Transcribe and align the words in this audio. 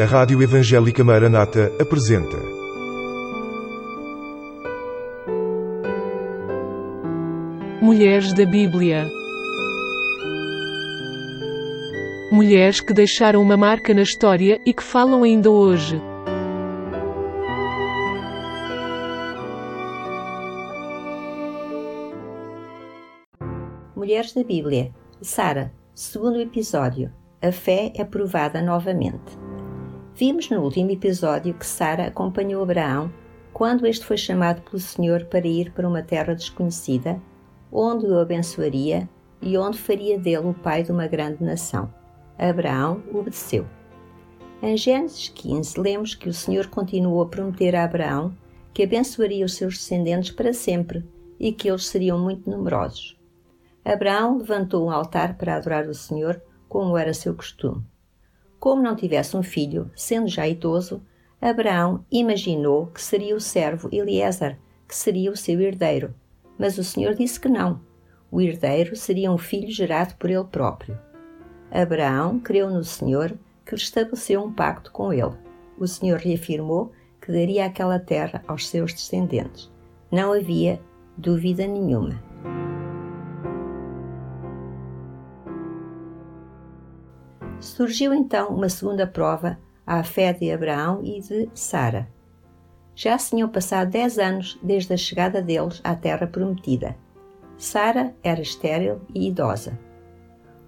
A 0.00 0.04
Rádio 0.04 0.40
Evangélica 0.40 1.02
Maranata 1.02 1.72
apresenta. 1.80 2.36
Mulheres 7.82 8.32
da 8.32 8.46
Bíblia. 8.46 9.10
Mulheres 12.30 12.80
que 12.80 12.94
deixaram 12.94 13.42
uma 13.42 13.56
marca 13.56 13.92
na 13.92 14.02
história 14.02 14.60
e 14.64 14.72
que 14.72 14.84
falam 14.84 15.24
ainda 15.24 15.50
hoje. 15.50 16.00
Mulheres 23.96 24.32
da 24.32 24.44
Bíblia. 24.44 24.92
Sara, 25.20 25.72
segundo 25.92 26.40
episódio. 26.40 27.12
A 27.42 27.50
fé 27.50 27.92
é 27.96 28.04
provada 28.04 28.62
novamente. 28.62 29.47
Vimos 30.18 30.50
no 30.50 30.62
último 30.64 30.90
episódio 30.90 31.54
que 31.54 31.64
Sara 31.64 32.08
acompanhou 32.08 32.60
Abraão 32.60 33.08
quando 33.52 33.86
este 33.86 34.04
foi 34.04 34.16
chamado 34.16 34.60
pelo 34.62 34.80
Senhor 34.80 35.24
para 35.26 35.46
ir 35.46 35.70
para 35.70 35.88
uma 35.88 36.02
terra 36.02 36.34
desconhecida, 36.34 37.22
onde 37.70 38.04
o 38.04 38.18
abençoaria 38.18 39.08
e 39.40 39.56
onde 39.56 39.78
faria 39.78 40.18
dele 40.18 40.48
o 40.48 40.54
pai 40.54 40.82
de 40.82 40.90
uma 40.90 41.06
grande 41.06 41.44
nação. 41.44 41.94
Abraão 42.36 43.00
obedeceu. 43.14 43.64
Em 44.60 44.76
Gênesis 44.76 45.28
15, 45.28 45.80
lemos 45.80 46.16
que 46.16 46.28
o 46.28 46.34
Senhor 46.34 46.66
continuou 46.66 47.22
a 47.22 47.26
prometer 47.26 47.76
a 47.76 47.84
Abraão 47.84 48.36
que 48.74 48.82
abençoaria 48.82 49.46
os 49.46 49.54
seus 49.54 49.74
descendentes 49.74 50.32
para 50.32 50.52
sempre 50.52 51.08
e 51.38 51.52
que 51.52 51.70
eles 51.70 51.86
seriam 51.86 52.18
muito 52.18 52.50
numerosos. 52.50 53.16
Abraão 53.84 54.38
levantou 54.38 54.84
um 54.84 54.90
altar 54.90 55.38
para 55.38 55.54
adorar 55.54 55.86
o 55.86 55.94
Senhor, 55.94 56.42
como 56.68 56.98
era 56.98 57.14
seu 57.14 57.36
costume. 57.36 57.84
Como 58.58 58.82
não 58.82 58.96
tivesse 58.96 59.36
um 59.36 59.42
filho, 59.42 59.90
sendo 59.94 60.28
já 60.28 60.46
idoso, 60.46 61.00
Abraão 61.40 62.04
imaginou 62.10 62.86
que 62.86 63.00
seria 63.00 63.36
o 63.36 63.40
servo 63.40 63.88
Eliezer, 63.92 64.58
que 64.86 64.96
seria 64.96 65.30
o 65.30 65.36
seu 65.36 65.60
herdeiro. 65.60 66.12
Mas 66.58 66.76
o 66.78 66.84
Senhor 66.84 67.14
disse 67.14 67.38
que 67.38 67.48
não. 67.48 67.80
O 68.30 68.40
herdeiro 68.40 68.96
seria 68.96 69.30
um 69.30 69.38
filho 69.38 69.70
gerado 69.70 70.14
por 70.16 70.28
ele 70.28 70.44
próprio. 70.44 70.98
Abraão 71.70 72.40
creu 72.40 72.68
no 72.68 72.82
Senhor, 72.82 73.32
que 73.64 73.74
lhe 73.74 73.80
estabeleceu 73.80 74.42
um 74.42 74.52
pacto 74.52 74.90
com 74.90 75.12
ele. 75.12 75.36
O 75.78 75.86
Senhor 75.86 76.18
reafirmou 76.18 76.92
que 77.20 77.30
daria 77.30 77.66
aquela 77.66 77.98
terra 77.98 78.42
aos 78.48 78.68
seus 78.68 78.92
descendentes. 78.92 79.70
Não 80.10 80.32
havia 80.32 80.80
dúvida 81.16 81.66
nenhuma. 81.66 82.20
Surgiu 87.78 88.12
então 88.12 88.48
uma 88.48 88.68
segunda 88.68 89.06
prova 89.06 89.56
à 89.86 90.02
fé 90.02 90.32
de 90.32 90.50
Abraão 90.50 91.00
e 91.04 91.20
de 91.20 91.48
Sara. 91.54 92.08
Já 92.92 93.16
se 93.16 93.30
tinham 93.30 93.48
passado 93.48 93.88
dez 93.88 94.18
anos 94.18 94.58
desde 94.60 94.94
a 94.94 94.96
chegada 94.96 95.40
deles 95.40 95.80
à 95.84 95.94
terra 95.94 96.26
prometida. 96.26 96.96
Sara 97.56 98.12
era 98.20 98.40
estéril 98.40 99.00
e 99.14 99.28
idosa. 99.28 99.78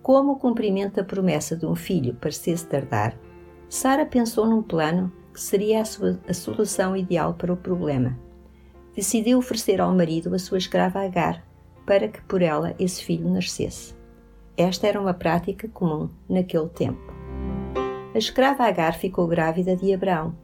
Como 0.01 0.35
o 0.35 0.39
cumprimento 0.39 0.95
da 0.95 1.05
promessa 1.05 1.57
de 1.57 1.67
um 1.67 1.75
filho 1.75 2.15
parecesse 2.15 2.65
tardar, 2.69 3.19
Sara 3.69 4.07
pensou 4.07 4.47
num 4.47 4.63
plano 4.63 5.13
que 5.35 5.41
seria 5.41 5.81
a, 5.81 5.85
sua, 5.85 6.17
a 6.29 6.33
solução 6.33 6.97
ideal 6.97 7.35
para 7.35 7.53
o 7.53 7.57
problema. 7.57 8.17
Decidiu 8.95 9.39
oferecer 9.39 9.81
ao 9.81 9.93
marido 9.93 10.33
a 10.33 10.39
sua 10.39 10.59
escrava 10.59 11.05
Agar 11.05 11.45
para 11.85 12.07
que 12.07 12.23
por 12.23 12.41
ela 12.41 12.73
esse 12.79 13.03
filho 13.03 13.29
nascesse. 13.29 13.99
Esta 14.57 14.87
era 14.87 15.01
uma 15.01 15.15
prática 15.15 15.69
comum 15.69 16.09
naquele 16.29 16.69
tempo. 16.69 17.13
A 18.15 18.19
escrava 18.19 18.65
Agar 18.65 18.95
ficou 18.99 19.27
grávida 19.27 19.77
de 19.77 19.95
Abraão, 19.95 20.35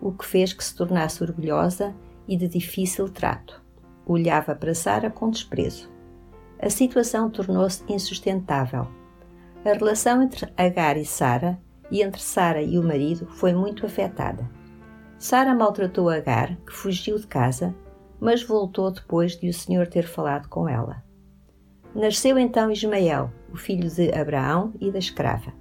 o 0.00 0.12
que 0.12 0.24
fez 0.24 0.52
que 0.52 0.64
se 0.64 0.74
tornasse 0.74 1.22
orgulhosa 1.22 1.94
e 2.26 2.36
de 2.36 2.46
difícil 2.46 3.08
trato. 3.08 3.60
Olhava 4.06 4.54
para 4.54 4.74
Sara 4.74 5.10
com 5.10 5.30
desprezo. 5.30 5.90
A 6.60 6.70
situação 6.70 7.28
tornou-se 7.30 7.82
insustentável. 7.88 8.86
A 9.64 9.72
relação 9.72 10.22
entre 10.22 10.50
Agar 10.56 10.96
e 10.96 11.04
Sara 11.04 11.58
e 11.90 12.02
entre 12.02 12.20
Sara 12.20 12.62
e 12.62 12.78
o 12.78 12.82
marido 12.82 13.26
foi 13.26 13.52
muito 13.52 13.84
afetada. 13.84 14.48
Sara 15.18 15.54
maltratou 15.54 16.08
Agar, 16.08 16.56
que 16.64 16.72
fugiu 16.72 17.18
de 17.18 17.26
casa, 17.26 17.74
mas 18.20 18.42
voltou 18.42 18.90
depois 18.90 19.36
de 19.36 19.48
o 19.48 19.54
Senhor 19.54 19.86
ter 19.86 20.06
falado 20.06 20.48
com 20.48 20.68
ela. 20.68 21.02
Nasceu 21.94 22.38
então 22.38 22.70
Ismael, 22.70 23.32
o 23.52 23.56
filho 23.56 23.88
de 23.90 24.12
Abraão 24.12 24.72
e 24.80 24.90
da 24.90 24.98
escrava. 24.98 25.52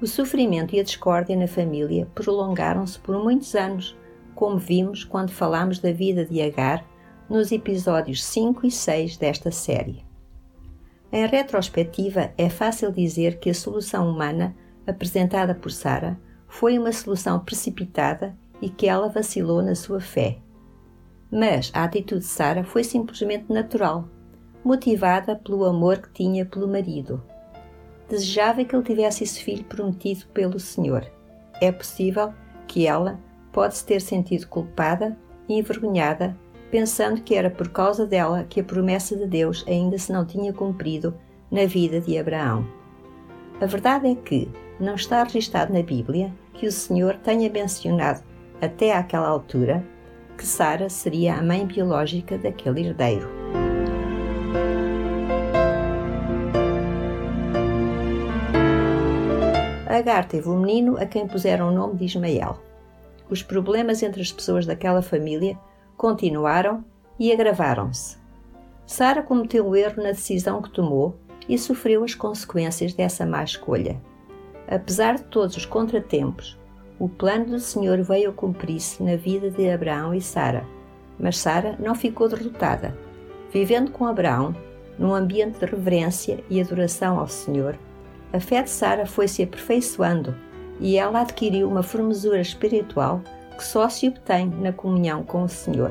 O 0.00 0.06
sofrimento 0.06 0.74
e 0.74 0.80
a 0.80 0.84
discórdia 0.84 1.36
na 1.36 1.48
família 1.48 2.06
prolongaram-se 2.14 2.98
por 3.00 3.22
muitos 3.22 3.54
anos, 3.54 3.96
como 4.34 4.56
vimos 4.56 5.02
quando 5.02 5.30
falamos 5.30 5.80
da 5.80 5.90
vida 5.90 6.24
de 6.24 6.40
Agar 6.40 6.84
nos 7.28 7.50
episódios 7.50 8.24
5 8.24 8.66
e 8.66 8.70
6 8.70 9.16
desta 9.16 9.50
série. 9.50 10.06
Em 11.10 11.26
retrospectiva, 11.26 12.32
é 12.38 12.48
fácil 12.48 12.92
dizer 12.92 13.38
que 13.38 13.50
a 13.50 13.54
solução 13.54 14.08
humana 14.08 14.54
apresentada 14.86 15.54
por 15.54 15.70
Sara 15.70 16.18
foi 16.46 16.78
uma 16.78 16.92
solução 16.92 17.40
precipitada 17.40 18.36
e 18.60 18.68
que 18.68 18.86
ela 18.86 19.08
vacilou 19.08 19.62
na 19.62 19.74
sua 19.74 20.00
fé. 20.00 20.38
Mas 21.30 21.70
a 21.74 21.84
atitude 21.84 22.20
de 22.20 22.26
Sara 22.26 22.64
foi 22.64 22.84
simplesmente 22.84 23.52
natural 23.52 24.08
motivada 24.68 25.34
pelo 25.34 25.64
amor 25.64 25.96
que 25.96 26.12
tinha 26.12 26.44
pelo 26.44 26.68
marido. 26.68 27.22
Desejava 28.06 28.62
que 28.62 28.76
ele 28.76 28.84
tivesse 28.84 29.24
esse 29.24 29.42
filho 29.42 29.64
prometido 29.64 30.26
pelo 30.26 30.60
Senhor. 30.60 31.10
É 31.58 31.72
possível 31.72 32.34
que 32.66 32.86
ela 32.86 33.18
pode-se 33.50 33.86
ter 33.86 33.98
sentido 34.02 34.46
culpada 34.46 35.16
e 35.48 35.54
envergonhada, 35.58 36.36
pensando 36.70 37.22
que 37.22 37.34
era 37.34 37.48
por 37.48 37.70
causa 37.70 38.06
dela 38.06 38.44
que 38.44 38.60
a 38.60 38.64
promessa 38.64 39.16
de 39.16 39.26
Deus 39.26 39.64
ainda 39.66 39.96
se 39.96 40.12
não 40.12 40.26
tinha 40.26 40.52
cumprido 40.52 41.14
na 41.50 41.64
vida 41.64 41.98
de 41.98 42.18
Abraão. 42.18 42.68
A 43.62 43.64
verdade 43.64 44.08
é 44.08 44.14
que 44.14 44.50
não 44.78 44.96
está 44.96 45.24
registado 45.24 45.72
na 45.72 45.82
Bíblia 45.82 46.30
que 46.52 46.66
o 46.66 46.72
Senhor 46.72 47.14
tenha 47.16 47.48
mencionado 47.48 48.22
até 48.60 48.94
àquela 48.94 49.28
altura 49.28 49.82
que 50.36 50.46
Sara 50.46 50.90
seria 50.90 51.36
a 51.36 51.42
mãe 51.42 51.66
biológica 51.66 52.36
daquele 52.36 52.86
herdeiro. 52.86 53.28
Agar 59.98 60.28
teve 60.28 60.48
um 60.48 60.60
menino 60.60 60.96
a 60.96 61.04
quem 61.04 61.26
puseram 61.26 61.68
o 61.68 61.72
nome 61.72 61.96
de 61.96 62.04
Ismael. 62.04 62.56
Os 63.28 63.42
problemas 63.42 64.00
entre 64.00 64.22
as 64.22 64.30
pessoas 64.30 64.64
daquela 64.64 65.02
família 65.02 65.58
continuaram 65.96 66.84
e 67.18 67.32
agravaram-se. 67.32 68.16
Sara 68.86 69.22
cometeu 69.22 69.66
o 69.66 69.74
erro 69.74 70.00
na 70.00 70.10
decisão 70.10 70.62
que 70.62 70.70
tomou 70.70 71.16
e 71.48 71.58
sofreu 71.58 72.04
as 72.04 72.14
consequências 72.14 72.94
dessa 72.94 73.26
má 73.26 73.42
escolha. 73.42 74.00
Apesar 74.68 75.16
de 75.16 75.24
todos 75.24 75.56
os 75.56 75.66
contratempos, 75.66 76.56
o 76.96 77.08
plano 77.08 77.46
do 77.46 77.58
Senhor 77.58 78.00
veio 78.02 78.30
a 78.30 78.32
cumprir-se 78.32 79.02
na 79.02 79.16
vida 79.16 79.50
de 79.50 79.68
Abraão 79.68 80.14
e 80.14 80.20
Sara, 80.20 80.64
mas 81.18 81.38
Sara 81.38 81.76
não 81.80 81.94
ficou 81.96 82.28
derrotada. 82.28 82.96
Vivendo 83.52 83.90
com 83.90 84.06
Abraão, 84.06 84.54
num 84.96 85.12
ambiente 85.12 85.58
de 85.58 85.66
reverência 85.66 86.38
e 86.48 86.60
adoração 86.60 87.18
ao 87.18 87.26
Senhor, 87.26 87.76
a 88.32 88.40
fé 88.40 88.62
de 88.62 88.70
Sara 88.70 89.06
foi 89.06 89.26
se 89.26 89.42
aperfeiçoando 89.42 90.34
e 90.80 90.96
ela 90.96 91.22
adquiriu 91.22 91.68
uma 91.68 91.82
formosura 91.82 92.40
espiritual 92.40 93.22
que 93.56 93.64
só 93.64 93.88
se 93.88 94.06
obtém 94.08 94.48
na 94.60 94.72
comunhão 94.72 95.24
com 95.24 95.42
o 95.42 95.48
Senhor. 95.48 95.90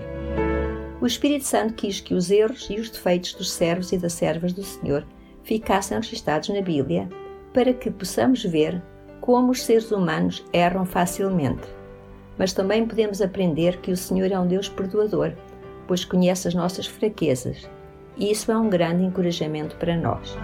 O 1.01 1.05
Espírito 1.05 1.45
Santo 1.45 1.73
quis 1.73 1.99
que 1.99 2.13
os 2.13 2.31
erros 2.31 2.67
e 2.69 2.79
os 2.79 2.89
defeitos 2.89 3.33
dos 3.33 3.51
servos 3.51 3.91
e 3.91 3.97
das 3.97 4.13
servas 4.13 4.53
do 4.53 4.63
Senhor 4.63 5.05
ficassem 5.43 5.97
registados 5.97 6.49
na 6.49 6.61
Bíblia, 6.61 7.09
para 7.53 7.73
que 7.73 7.91
possamos 7.91 8.43
ver 8.43 8.81
como 9.19 9.51
os 9.51 9.63
seres 9.63 9.91
humanos 9.91 10.43
erram 10.53 10.85
facilmente. 10.85 11.67
Mas 12.37 12.53
também 12.53 12.85
podemos 12.85 13.21
aprender 13.21 13.77
que 13.81 13.91
o 13.91 13.97
Senhor 13.97 14.31
é 14.31 14.39
um 14.39 14.47
Deus 14.47 14.69
perdoador, 14.69 15.33
pois 15.87 16.05
conhece 16.05 16.47
as 16.47 16.53
nossas 16.53 16.85
fraquezas, 16.85 17.69
e 18.15 18.31
isso 18.31 18.51
é 18.51 18.57
um 18.57 18.69
grande 18.69 19.03
encorajamento 19.03 19.75
para 19.77 19.95
nós 19.95 20.37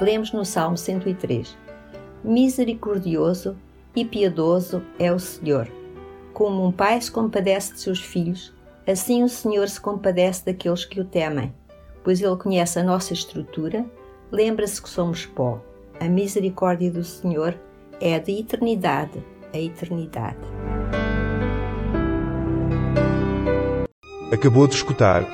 lemos 0.00 0.32
no 0.32 0.44
Salmo 0.44 0.76
103: 0.76 1.56
Misericordioso 2.24 3.56
e 3.94 4.04
piedoso 4.04 4.82
é 4.98 5.12
o 5.12 5.18
Senhor. 5.18 5.70
Como 6.32 6.66
um 6.66 6.72
pai 6.72 7.00
se 7.00 7.10
compadece 7.10 7.74
de 7.74 7.80
seus 7.80 8.00
filhos, 8.00 8.54
assim 8.86 9.22
o 9.22 9.28
Senhor 9.28 9.68
se 9.68 9.80
compadece 9.80 10.44
daqueles 10.46 10.84
que 10.84 11.00
o 11.00 11.04
temem, 11.04 11.52
pois 12.02 12.20
ele 12.20 12.36
conhece 12.36 12.78
a 12.78 12.84
nossa 12.84 13.12
estrutura, 13.12 13.84
lembra-se 14.32 14.80
que 14.80 14.88
somos 14.88 15.26
pó. 15.26 15.60
A 16.00 16.08
misericórdia 16.08 16.90
do 16.90 17.04
Senhor 17.04 17.54
é 18.00 18.18
de 18.18 18.40
eternidade 18.40 19.22
a 19.52 19.58
eternidade. 19.58 20.38
Acabou 24.32 24.66
de 24.66 24.74
escutar 24.76 25.26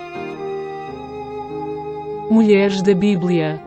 Mulheres 2.30 2.82
da 2.82 2.94
Bíblia 2.94 3.62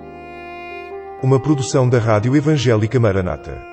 uma 1.22 1.40
produção 1.40 1.88
da 1.90 2.00
Rádio 2.00 2.36
Evangélica 2.36 3.00
Maranata. 3.00 3.69